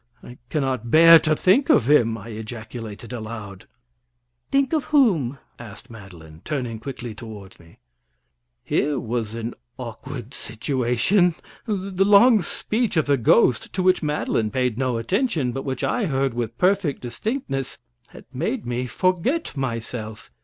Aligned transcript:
"I 0.23 0.39
cannot 0.49 0.89
bear 0.89 1.19
to 1.19 1.35
think 1.35 1.69
of 1.69 1.87
him!" 1.87 2.17
I 2.17 2.29
ejaculated 2.29 3.13
aloud. 3.13 3.67
"Think 4.49 4.73
of 4.73 4.85
whom?" 4.85 5.37
asked 5.59 5.91
Madeline, 5.91 6.41
turning 6.43 6.79
quickly 6.79 7.13
toward 7.13 7.59
me. 7.59 7.77
Here 8.63 8.99
was 8.99 9.35
an 9.35 9.53
awkward 9.77 10.33
situation. 10.33 11.35
The 11.67 12.03
long 12.03 12.41
speech 12.41 12.97
of 12.97 13.05
the 13.05 13.15
ghost, 13.15 13.71
to 13.73 13.83
which 13.83 14.01
Madeline 14.01 14.49
paid 14.49 14.75
no 14.75 14.97
attention, 14.97 15.51
but 15.51 15.65
which 15.65 15.83
I 15.83 16.05
heard 16.07 16.33
with 16.33 16.57
perfect 16.57 17.01
distinctness, 17.03 17.77
had 18.07 18.25
made 18.33 18.65
me 18.65 18.87
forget 18.87 19.55
myself. 19.55 20.31